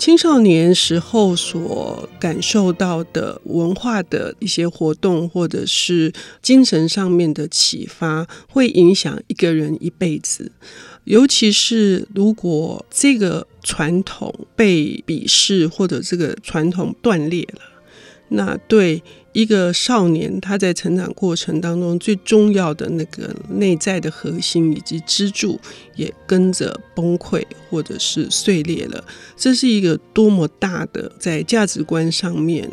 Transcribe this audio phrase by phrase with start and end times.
[0.00, 6.10] 青少年时候所感受到的文化的一些活动，或者是
[6.40, 10.52] 精神上面的启发，会影响一个人一辈子。
[11.04, 17.60] 尤其是如果这个传统被鄙视，或者这个传统断裂了，
[18.30, 25.58] 那对一个少年他在成长过程当中最重要的那个内在的核心以及支柱
[25.94, 29.04] 也跟着崩溃或者是碎裂了。
[29.36, 32.68] 这是一个多么大的在价值观上面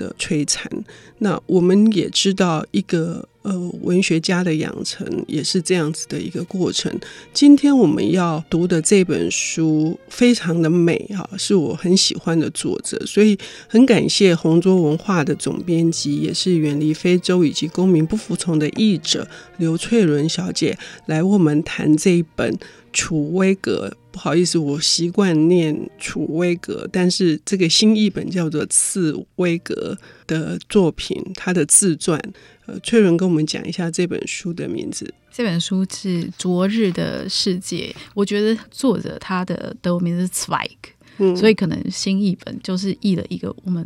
[0.00, 0.70] 的摧残。
[1.18, 3.28] 那我们也知道一个。
[3.42, 6.94] 呃，文学家的养成也是这样子的一个过程。
[7.32, 19.26] 今天我们要读的这本书非常的美哈，是我很喜欢的作者，所以很感谢红桌文化的总编辑，也是远离非洲以及公民不服从的译者
[19.56, 22.54] 刘翠伦小姐来为我们谈这一本。
[22.92, 32.20] 楚威格，不好意思，我习惯念楚威格，但是这个新译本叫做茨威格的作品，他的自传。
[32.66, 35.12] 呃，翠伦跟我们讲一下这本书的名字。
[35.32, 40.76] 这本书是《昨日的世界》，我觉得作者他的德文名字是 Zweig。
[41.20, 43.84] 嗯、所以可能新译本就是译了一个我们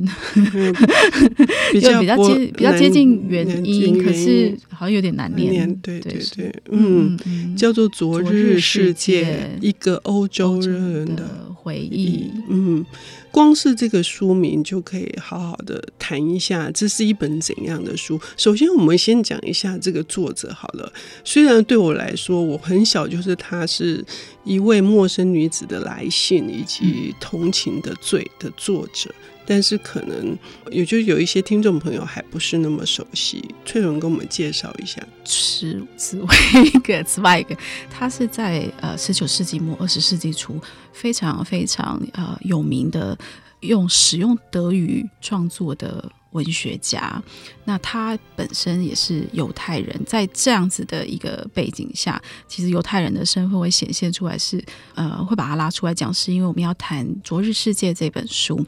[1.73, 5.75] 比较比较接比较接近原音，可是好像有点难念。
[5.83, 7.19] 对对对，嗯，
[7.57, 9.25] 叫做《昨日世界》，
[9.61, 11.25] 一个欧洲人的
[11.55, 12.31] 回忆。
[12.49, 12.87] 嗯。
[13.35, 18.17] 光是这个书名就可以好好的谈一下，这是一本怎样的书？
[18.37, 20.93] 首先，我们先讲一下这个作者好了。
[21.25, 24.05] 虽然对我来说，我很小就是他是
[24.45, 29.13] 一位陌生女子的来信以及同情的罪的作者。
[29.47, 30.37] 但是可能
[30.71, 35.01] 也就有一些听众朋友还不是那么熟悉，翠蓉跟我们介绍一下。
[35.25, 37.57] 是茨威格，茨威格，
[37.91, 40.61] 他是在呃十九世纪末二十世纪初
[40.93, 43.17] 非常非常呃有名的
[43.61, 47.21] 用使用德语创作的文学家。
[47.65, 54.63] 那他本身也是犹太人，在这样子的一个背景下，其实犹太人的身份会显现出来是，
[54.95, 58.59] 呃会把他拉出来讲，是因为我们要谈《昨日世界》这本书。《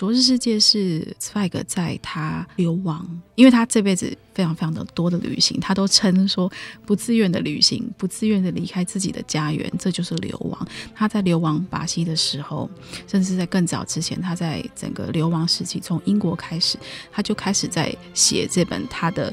[0.00, 6.48] 昨日世界》是茨威格在他流亡，因为他这辈子非常非常的多的旅行，他都称说
[6.86, 10.68] 不自愿的旅行，不自愿的离开自己的家园，这就是流亡。
[10.94, 12.70] 他在流亡巴西的时候，
[13.08, 16.78] 甚至在更早之前，他在整个流亡时期，从英国开始，
[17.10, 19.32] 他就开始在写这本他的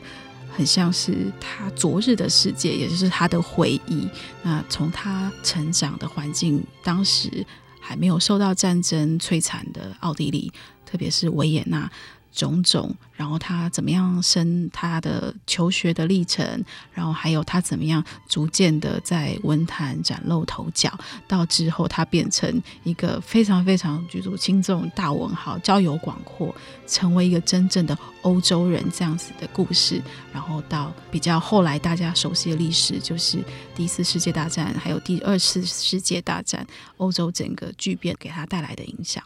[0.55, 4.07] 很像是他昨日的世界，也就是他的回忆。
[4.43, 7.45] 那从他成长的环境，当时。
[7.87, 10.51] 还没有受到战争摧残的奥地利，
[10.87, 11.87] 特别是维也纳，
[12.35, 12.93] 种种。
[13.15, 16.45] 然后他怎么样升他的求学的历程，
[16.91, 20.91] 然后还有他怎么样逐渐的在文坛崭露头角，
[21.25, 26.53] 到之后他变成一个非常非常举足轻重大文豪，交友广阔，
[26.85, 30.01] 成为一个真正的欧洲人这样子的故事。
[30.33, 33.41] 然后到比较后来大家熟悉的历史，就是
[33.73, 39.23] 第一次世界大战，还有第二次世界大战，欧洲整个巨变给他带来的影响。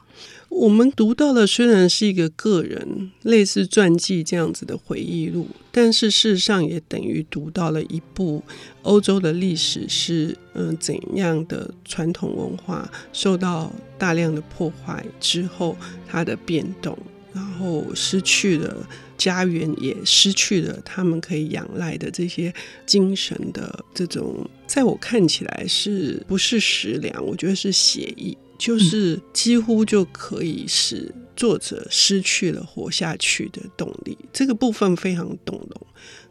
[0.49, 3.65] 我们读到的虽然是一个个人类似。
[3.65, 8.43] 传记这样子的回忆录，但是事实上也等于读到了一部
[8.81, 15.77] 欧洲的历史是嗯、怎样的传统文化受到大量的破坏之后
[16.07, 16.97] 它的变动，
[17.31, 18.75] 然后失去了
[19.17, 22.53] 家园，也失去了他们可以仰赖的这些
[22.85, 27.25] 精神的这种，在我看起来是不是食粮？
[27.25, 28.35] 我觉得是血意。
[28.59, 35.87] 就是几乎就可以使作者失去了活下去的动力，这个部分非常动容。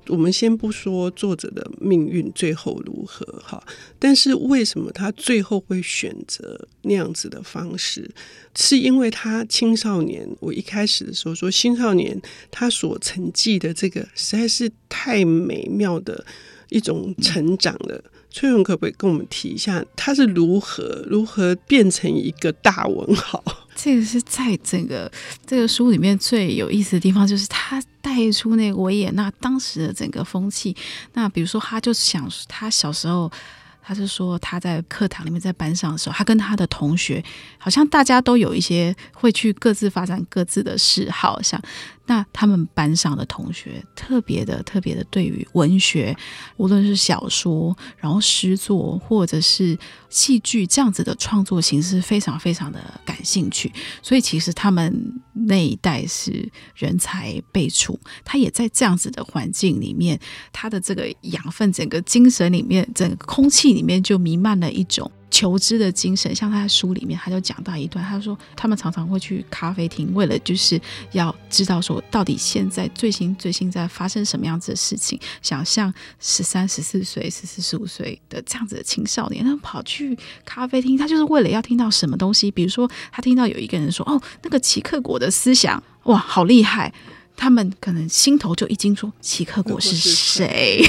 [0.09, 3.63] 我们先不说作者的命运最后如何哈，
[3.99, 8.11] 但是为什么他最后会选择那样子的方式？
[8.55, 12.19] 是因为他青少年，我一开始的时候说青少年
[12.51, 16.25] 他所承继的这个实在是太美妙的
[16.71, 18.03] 一种成长了。
[18.31, 23.43] 粹伦可不可以跟我们提一下，他是如何如何变成一个大文豪？
[23.75, 25.11] 这个是在整个
[25.47, 30.77] 这个书里面最有意思的地方，就是他带出那个维也纳当时的整个风气。
[31.15, 33.31] 那比如说，他就想他小时候
[33.81, 37.25] 他是说他在课堂里面，在班上的时候，他跟他的同学，
[37.57, 41.61] 好像大家都有一些会去各自发展各自的嗜好，像
[42.09, 46.17] 那他们班上的同学特别的特别的对于文学，
[46.57, 49.79] 无论是小说，然后诗作或者是
[50.09, 53.71] 戏剧这样子的创作形式，非常非常的感兴趣。
[54.03, 60.19] 所以其实他们那一代是人才辈出，他也在这样子的环境里面，
[60.51, 66.35] 他的这个养分，整个精神里面，整个空气里面就弥漫了一种求知的精神。
[66.35, 70.81] 像他在书里面，他就讲到一段，他说他们常常会去咖啡厅，为了就是
[71.13, 75.17] 要知道说到底现在最新最新在发生什么样子的事情。
[75.41, 82.51] 想像十三、十四岁、十四、十五岁的这样子的青少年，他们跑去咖啡厅，他就是为了要听到什么东西。
[82.51, 86.93] 比如说，他听到有一个人说：“哦，那个齐克果的思想，哇，好厉害。”
[87.41, 90.83] 他们可能心头就一惊说齐克果是谁？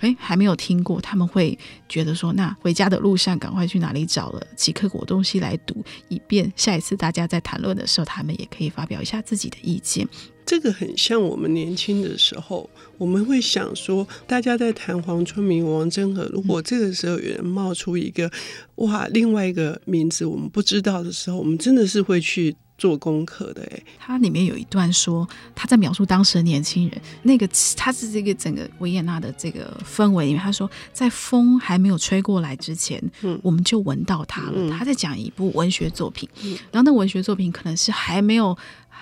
[0.00, 1.56] 哎， 还没有听过，他们会
[1.86, 10.08] 觉得说，那回家的路上赶快去哪里找了齐克果东西来读，以便下一次大家在谈论的时候，他们也可以发表一下自己的意见。
[10.46, 18.30] 这个很像我们年轻的时候，我们会想说，大家在谈黄春明、王真和，如果这个时候有人冒出一个
[18.76, 22.56] 哇，另外一个名字我们不知道的时候，我们真的是会去。
[22.78, 27.46] 做功课的哎，他里面有一段说，他在描述当时的年轻人，那个
[27.76, 34.52] 他是这个整个维也纳的这个氛围里面，他说在风还没有吹过来之前，嗯，我们就闻到它了。
[34.54, 38.56] 嗯，他在讲一部文学作品，嗯，然后那文学作品可能是还没有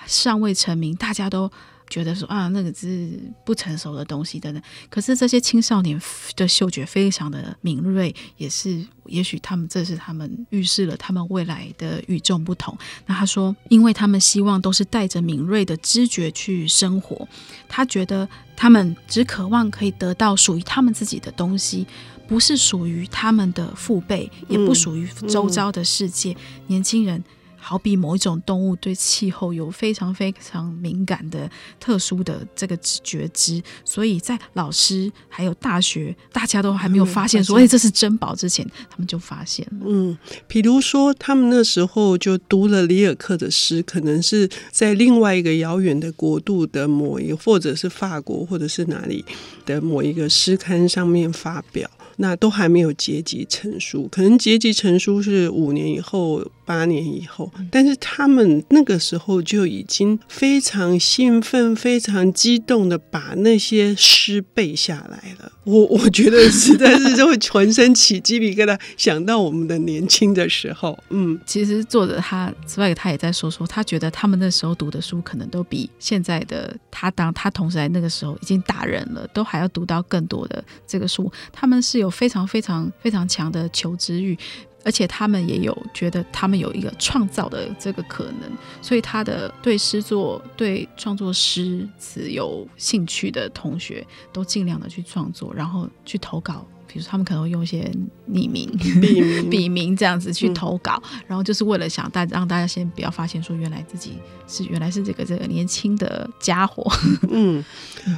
[0.07, 1.49] 尚未成名，大家都。
[1.89, 4.61] 觉得说啊，那个是不成熟的东西等等。
[4.89, 5.99] 可是这些青少年
[6.35, 12.77] 的嗅觉非常的敏锐，也是也许他们这是他们预示了他们未来的与众不同。
[13.05, 17.27] 那他说，因为他们希望都是带着敏锐的知觉去生活，
[17.67, 21.87] 他觉得他们只渴望可以得到属于他们自己的东西，
[22.27, 26.35] 不是属于他们的父辈，也不属于周遭的世界。
[26.67, 27.23] 年轻人。
[27.67, 39.85] 好比某一种动物对气候有非常非常敏感的特殊的这个觉知，所以在老师还有大学，大家都还没有发现说，哎，这是珍宝之前，他们就发现了。
[39.85, 40.17] 嗯，
[40.47, 49.25] 比如说他们那时候就读了里尔克的诗，可能是在另外一个遥远的国度的某一个，或者是法国，或者是哪里
[49.65, 51.89] 的某一个诗刊上面发表。
[52.17, 57.51] 那都还没有结集成书，可能结集成书是五年以后、八年以后。
[57.71, 65.51] 但是他们那个时候就已经非常兴奋、非常激动的把那些诗背下来了。
[65.63, 70.97] 我我觉得实在是就会浑身起鸡皮疙瘩，想到我们的年轻的时候。
[71.09, 81.31] 嗯，其实作者他此外，他也在说说，他觉得他们那时候读的书可能都比现在的他当他同时在那个时候已经大人了，都还要读到更多的这个书。
[81.53, 82.06] 他们是有。
[82.07, 84.37] 有非常非常非常强的求知欲，
[84.83, 88.49] 而且他们也有觉得他们有一个创造的这个可能，
[88.81, 96.65] 所以他的对诗作、对创作诗词有兴趣的同学，都尽量的去创作，然后去投稿。
[96.89, 97.91] 比如他们可能会用一些
[98.31, 104.13] 匿名、 笔名、 笔名这样子去投稿，嗯、然后就是为了想大让大家先不要发现说原来自己
[104.47, 106.89] 是原来是这个这个年轻的家伙。
[107.29, 107.61] 嗯，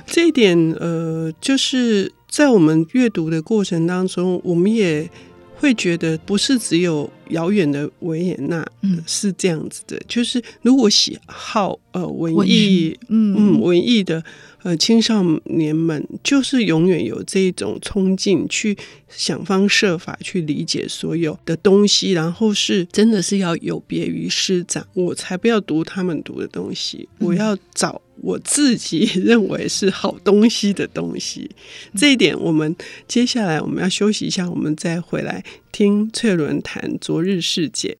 [0.05, 2.13] 这一点呃就是。
[2.29, 5.09] 在我们阅读的过程当中，我们也
[5.55, 8.65] 会觉得不是只有遥远的维也纳
[9.05, 14.23] 是这样子的，嗯、就是如果喜好呃文艺，嗯嗯文艺的
[14.63, 18.77] 呃青少年们，就是永远有这种冲劲，去
[19.09, 28.01] 想方设法去理解所有的东西，然后是真的是要有别于师长，我才不要读他们读的东西，我要找。
[28.21, 31.49] 我自己认为是好东西的东西，
[31.95, 32.75] 这一点我们
[33.07, 37.97] 接下来我们要休息一下，我们再回来听翠伦谈《昨日世界》。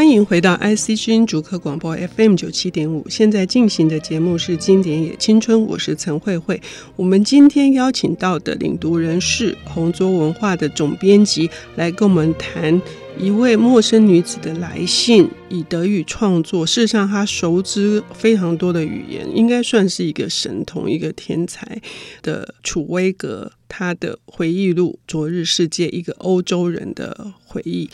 [0.00, 6.58] 欢迎回到 IC 之音主客广播 FM 九七点五，现在进行的节目是《经典也青春》，我是陈慧慧。
[6.96, 12.80] 我们今天邀请到的领读人是红桌文化的总编辑，来跟我们谈
[13.18, 16.64] 一位陌生女子的来信，以德语创作。
[16.64, 21.78] 事实上，她熟知非常多的语言，应该算是一个神童、一个天才
[22.22, 27.90] 的楚威格，他的回忆录《昨日世界》，一个欧洲人的回忆。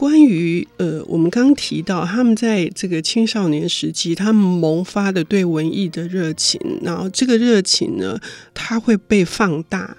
[0.00, 8.18] 关于呃，我们刚提到他们在这个青少年时期，他们萌发的对文艺的热情，然后这个热情呢，
[8.54, 9.94] 它会被放大，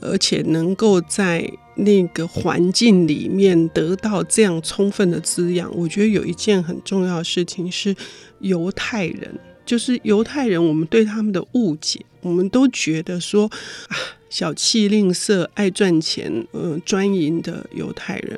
[0.00, 5.72] 而且能够在那个环境里面得到这样充分的滋养。
[5.76, 7.94] 我觉得有一件很重要的事情是，
[8.40, 13.48] 犹太人就是犹太人，我们对他们的误解，我们都觉得说
[13.86, 13.94] 啊，
[14.28, 18.36] 小气吝啬、爱赚钱、呃，专营的犹太人。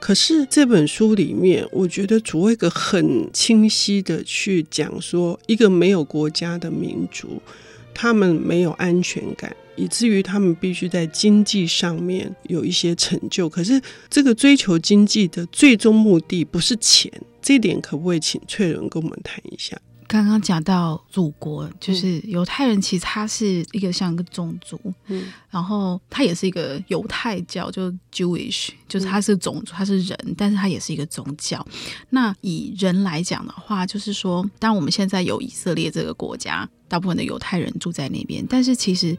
[0.00, 7.42] 可是这本书里面，我觉得主位格很清晰的去讲说，一个没有国家的民族，
[7.92, 13.48] 他们没有安全感，以至于他们必须在经济上面有一些成就。
[13.48, 17.12] 可是这个追求经济的最终目的不是钱，
[17.42, 19.76] 这点可不可以请翠伦跟我们谈一下？
[20.08, 31.64] 刚刚讲到祖国，就是犹太人，其实他是一个像一个种族，嗯，然后他也是一个犹太教，就 Jewish，就是他是种族，他是人，但是他也是一个宗教。
[32.08, 39.14] 那以人来讲的话，就是说，当我们现在有以色列这个国家，大部分的犹太人住在那边，但是其实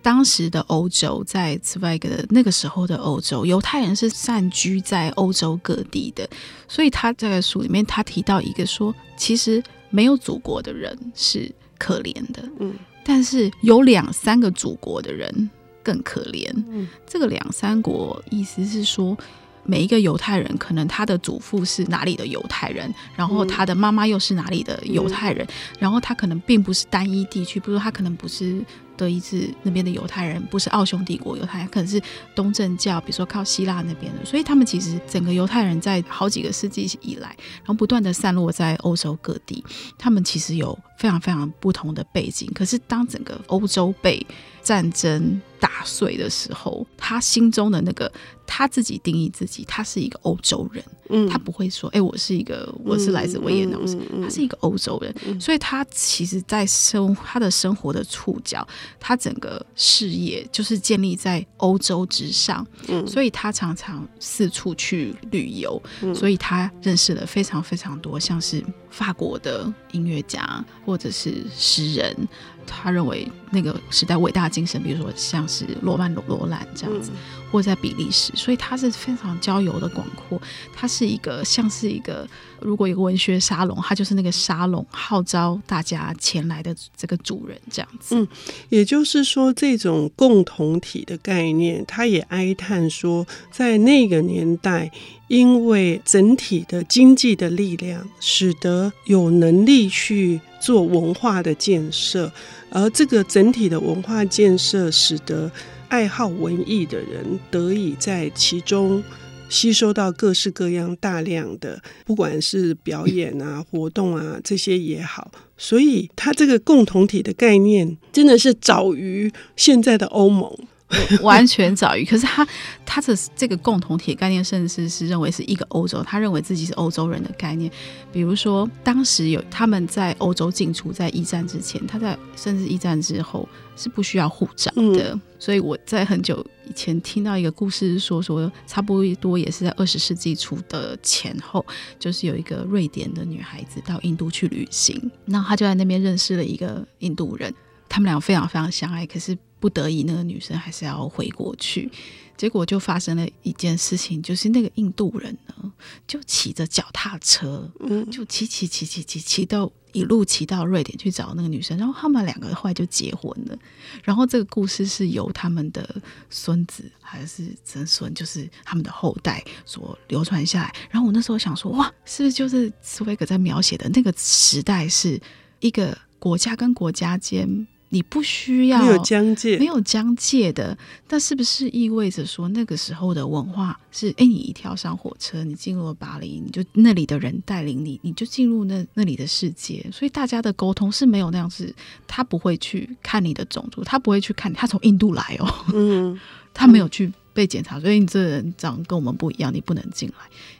[0.00, 6.26] 当时的欧洲，在茨威格的那个时候的欧洲，犹太人是散居在欧洲各地的，
[6.66, 9.62] 所以他在书里面他提到一个说，其实。
[9.90, 15.50] 没有祖国的人是可怜的，嗯，但是有两三个祖国的人
[15.82, 16.50] 更可怜。
[16.68, 19.16] 嗯，这个两三国意思是说，
[19.64, 25.46] 每一个犹太人可能他的祖父是哪里的犹太人，然后他的妈妈又是哪里的犹太人，
[25.78, 28.64] 然后他可能并不是单一地区，比如说他可能不是。
[29.00, 31.98] 德意志那边的犹太人不是奥匈帝国犹太人，可能是
[32.34, 39.64] 东正教，比如说靠希腊那边的，所以他们其实整个犹太人在好几个世纪以来，然后不断的散落在欧洲各地，
[39.96, 42.46] 他们其实有非常非常不同的背景。
[42.54, 44.24] 可是当整个欧洲被
[44.62, 48.12] 战争打碎的时候，他心中的那个
[48.46, 53.78] 他自己定义自己，他是一个欧洲人，嗯，他不会说，哎、欸，我是一个，我是来自维也纳，
[54.22, 58.66] 他是一个欧洲人，所以他其实，在生他的生活的触角。
[58.98, 72.28] 他整个事业就是建立在欧洲之上，嗯，所以他常常四处去旅游，嗯，所以他认识了非常非常多，像是法国的音乐家或者是诗人。
[72.70, 77.10] 他认为那个时代伟大精神，比如说像是罗曼罗罗兰这样子，
[77.50, 80.40] 或者在比利时，所以他是非常交游的广阔。
[80.72, 82.26] 他是一个像是一个，
[82.60, 88.14] 如果有个文学沙龙，他就是那个沙龙号召大家前来的这个主人这样子。
[88.14, 88.26] 嗯，
[88.68, 94.90] 也就是说，这种共同体的概念，他也哀叹说，在那个年代，
[95.26, 102.30] 因为整体的经济的力量，使得有能力去做文化的建设。
[102.70, 105.50] 而这个整体的文化建设，使得
[105.88, 109.02] 爱好文艺的人得以在其中
[109.48, 120.56] 吸收到各式各样大量的，不管是表演啊、活动啊这些也好，所以它这个共同体的概念真的是早于现在的欧盟。
[121.22, 122.46] 完全早于，可是他
[122.84, 127.70] 他的这个共同体概念，甚至是认为是一个欧洲，他认为自己是欧洲人的概念。
[128.12, 135.12] 比如说，当时有他们在欧洲进出，在一战之前，他在甚至一战之后是不需要护照的。
[135.12, 135.20] 嗯。
[135.38, 141.64] 所以我在很久以前听到一个故事，说说差不多也是在二十世纪初的前后，
[141.98, 147.54] 就是有一个瑞典的女孩子到印度去旅行，那她就在那边认识了一个印度人，
[147.88, 149.38] 他们俩非常非常相爱，可是。
[149.60, 151.88] 不得已，那个女生还是要回国去，
[152.36, 155.72] 结果就发生了一件事情，就是那个印度人呢，
[156.06, 163.58] 就骑着脚踏车，嗯，就骑骑骑骑骑骑到一路骑到瑞典去找那个女生，然后他们两个后来就结婚了。
[164.02, 165.94] 然后这个故事是由他们的
[166.30, 170.74] 孙子还是曾孙，就是他们的后代所流传下来。
[170.90, 175.20] 然后我那时候想说，哇，是不是就是茨威格在描写的那个时代，是
[175.58, 177.66] 一个国家跟国家间？
[177.92, 180.78] 你不需要没有疆界，没有疆界的，
[181.08, 184.10] 那是不是意味着说那个时候的文化是？
[184.16, 189.84] 哎，你一跳上火车，你进入了巴黎，你就那里的人带领你，你就进入那那里的世界。
[189.92, 191.74] 所以大家的沟通是没有那样子，
[192.06, 196.18] 他不会去看你的种族，他不会去看你，他从印度来哦，嗯，
[196.54, 200.14] 他没有去被检查，所以你这人长得跟我们不一样，你不能进来。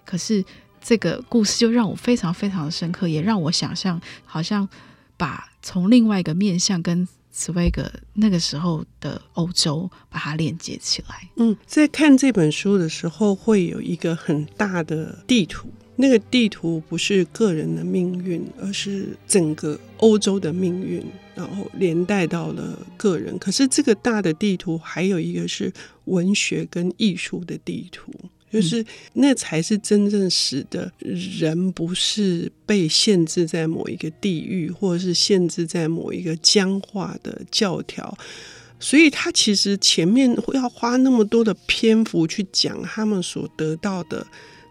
[0.05, 0.45] 可是
[0.83, 4.69] 这个故事就让我非常非常的深刻，也让我想象，好像
[5.17, 7.07] 把从另外一个面向跟。
[7.41, 11.27] 茨威格那个时候的欧洲，把它连接起来。
[11.37, 15.71] 嗯，在看这本书的时候，会有一个很大的地图。
[15.97, 21.03] 那个地图不是个人的命运，而是整个欧洲的命运，
[21.35, 23.39] 然后连带到了个人。
[23.39, 25.73] 可是这个大的地图，还有一个是
[26.05, 28.13] 文学跟艺术的地图。
[28.53, 38.17] 就是那才是真正使得人不是被限制在某一个地域，或者是限制在某一个僵化的教条。
[38.79, 44.27] 所以他其实前面要花那么多的篇幅去讲他们所得到的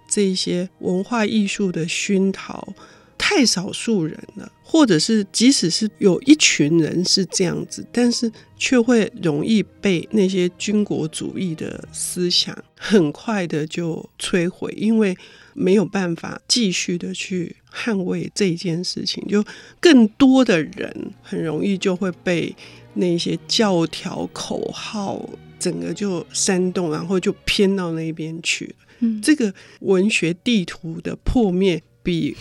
[0.07, 2.73] 这些文化艺术的熏陶。
[3.19, 15.15] 太少数人了，或者是即使是有一群人是这样子，但是却会容易被那些军国主义的思想很快的就摧毁，因为
[15.53, 19.43] 没有办法继续的去捍卫这件事情，就
[19.79, 22.55] 更多的人很容易就会被
[22.93, 28.75] 那些教条口号整个就煽动，然后就偏到那边去了。
[29.01, 31.83] 嗯，这个文学地图的破灭。
[32.09, 32.35] 比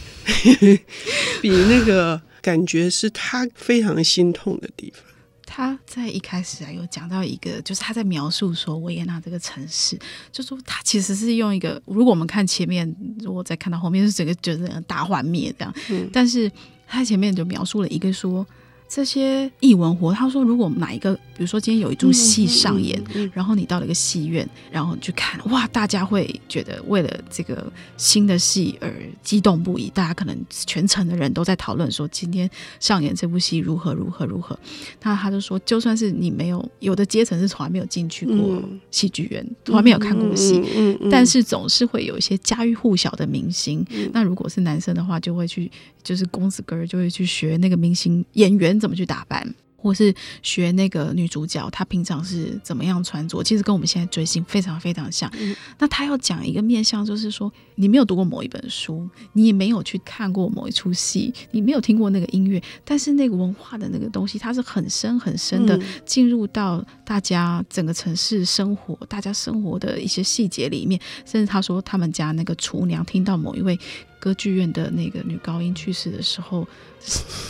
[1.42, 5.04] 比那个感觉是他非常心痛的地方。
[5.44, 9.98] 他在一开始啊，有讲到一个，就是他在描述说维也纳这个城市，
[10.32, 15.74] 就说他其实是用一个，如果我们看前面，如果再看到后面，是整个就是大幻灭这样。
[15.90, 16.50] 嗯，但是
[16.86, 18.46] 他前面就描述了一个说。
[18.88, 28.90] 这些艺文活，他说，如果哪一个，比如说今天有一出戏上演，嗯嗯嗯、然后你到了一个戏院，然后你去看，哇，大家会觉得为了这个新的戏而
[29.22, 32.48] 激动不已，大家可能全城的人都在讨论说今天
[32.80, 34.58] 上演这部戏如何如何如何。
[35.02, 40.62] 那他就说，就算是你没有，有的阶层是从来没有进去过戏剧院，嗯、从来没有看过戏，
[41.10, 43.84] 但是总是会有一些家喻户晓的明星。
[43.90, 45.70] 嗯、那如果是男生的话，就会去。
[46.00, 55.30] 就是公子哥儿就会去学那个明星演员怎么去打扮，或是学那个女主角她平常是怎么样穿着，其实跟我们现在追星非常非常像。
[55.38, 71.00] 嗯、那他要讲一个面向，就是说你没有读过某一本书，你也没有去看过某一出戏，你没有听过那个音乐，但是那个文化的那个东西，它是很深很深的进入到大家整个城市生活，大家生活的一些细节里面。
[71.24, 73.78] 甚至他说他们家那个厨娘听到某一位。
[74.20, 76.66] 歌剧院的那个女高音去世的时候，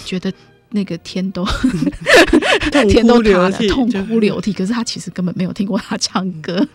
[0.05, 0.31] 觉得
[0.71, 1.45] 那个天都
[2.89, 4.53] 天都塌了，痛哭流涕。
[4.53, 6.67] 可是他其实根本没有听过他唱歌。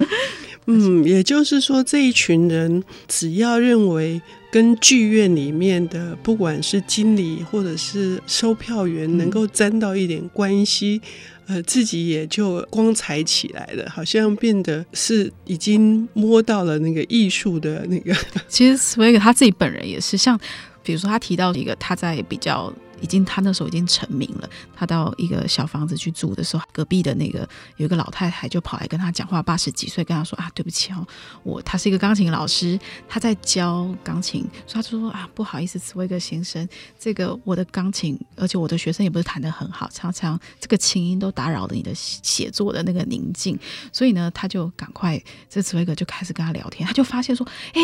[0.66, 4.22] 嗯，也就是说，这一群人只要认为
[4.52, 11.02] 跟剧院里面的不管是经理或者是售票员能够沾到一点关系。
[11.46, 18.16] 呃，自己也就光彩起来了，好像变得是已经摸到了那个艺术的那个。
[18.48, 20.40] 其实茨威格他自己本人也是，像
[20.82, 22.74] 比如说他提到一个他在比较。
[23.04, 24.50] 已经，他那时候已经成名了。
[24.74, 31.06] 他到一个小房子去住的时候，隔壁的那个有一个老太太就跑来跟他讲话，八十几岁跟他说啊，对不起哦，
[31.44, 43.60] 我他是一个钢琴老师，他在教钢琴，所以他就说啊，不好意思，茨威格先生，这个我的钢琴，而且我的学生也不是弹得很好，常常这个琴音都打扰了你的写作的那个宁静，
[43.92, 47.82] 所以呢，他就赶快，这茨威格就开始跟他聊天，他就发现说，哎。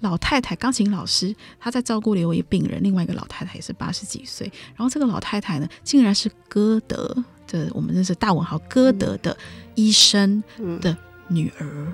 [0.00, 4.50] 老太太，钢琴老师，她在照顾了一位病人，另外一个老太太也是八十几岁。
[4.74, 9.36] 然后这个老太太呢，竟然是歌德，这我们认识大文豪歌德的
[9.74, 10.42] 医生
[10.80, 10.96] 的
[11.28, 11.92] 女儿。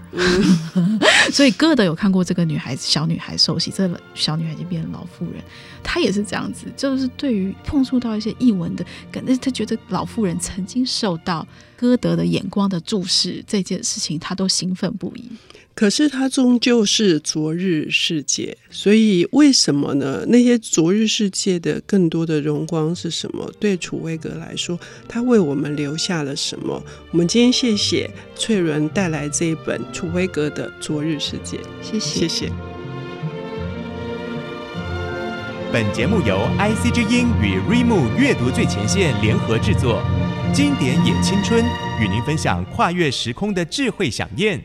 [0.75, 0.99] 嗯、
[1.33, 5.43] 所以歌德有看过这个女孩子，小女孩受洗，这个小女孩已经变成老妇人。
[5.83, 15.31] 她也是这样子，就是对于碰触到一些译文的，感觉她觉得老妇人曾经受到歌德的眼光的注视，这件事情她都兴奋不已。
[15.75, 20.25] 可是它终究是昨日世界，所以为什么呢？
[20.29, 23.51] 那些昨日世界的更多的荣光是什么？
[23.59, 26.83] 对楚威格来说，他为我们留下了什么？
[27.11, 32.53] 我们今天谢谢翠伦带来这一本楚威格的《昨日世界》，谢谢，谢谢。
[35.73, 40.03] 本节目由 IC 之音与 RIMU 阅读最前线联合制作，
[40.53, 41.65] 经典也青春，
[41.99, 44.63] 与您分享跨越时空的智慧饗宴。